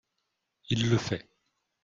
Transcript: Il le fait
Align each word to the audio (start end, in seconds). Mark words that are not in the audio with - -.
Il 0.71 0.89
le 0.89 0.97
fait 0.97 1.29